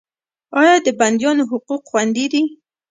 [0.61, 2.41] آیا د بندیانو حقوق خوندي دي؟